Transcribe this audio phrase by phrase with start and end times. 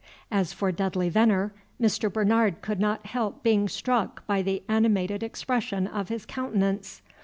[0.31, 2.11] As for Dudley Veneer, Mr.
[2.11, 7.03] Bernard could not help being struck by the animated expression of his countenance.